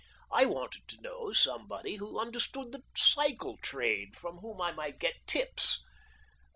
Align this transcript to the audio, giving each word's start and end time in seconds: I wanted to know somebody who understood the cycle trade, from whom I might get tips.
I 0.31 0.45
wanted 0.45 0.87
to 0.87 1.01
know 1.01 1.31
somebody 1.31 1.97
who 1.97 2.17
understood 2.17 2.71
the 2.71 2.81
cycle 2.97 3.57
trade, 3.57 4.15
from 4.15 4.39
whom 4.39 4.59
I 4.59 4.71
might 4.71 4.97
get 4.97 5.27
tips. 5.27 5.79